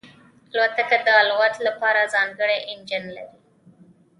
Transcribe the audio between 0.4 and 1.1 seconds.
الوتکه د